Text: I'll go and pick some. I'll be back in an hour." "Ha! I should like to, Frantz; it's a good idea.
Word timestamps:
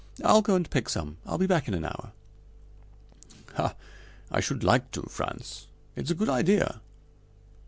I'll 0.25 0.41
go 0.41 0.55
and 0.55 0.67
pick 0.67 0.89
some. 0.89 1.17
I'll 1.27 1.37
be 1.37 1.45
back 1.45 1.67
in 1.67 1.75
an 1.75 1.85
hour." 1.85 2.11
"Ha! 3.53 3.75
I 4.31 4.39
should 4.39 4.63
like 4.63 4.89
to, 4.93 5.03
Frantz; 5.03 5.67
it's 5.95 6.09
a 6.09 6.15
good 6.15 6.27
idea. 6.27 6.81